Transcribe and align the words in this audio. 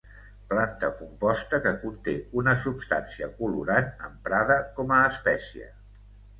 Planta 0.53 0.87
composta 1.01 1.59
que 1.65 1.73
conté 1.83 2.15
una 2.43 2.57
substància 2.65 3.29
colorant 3.43 3.95
emprada 4.11 4.59
com 4.81 4.99
a 5.01 5.07
espècia. 5.15 5.73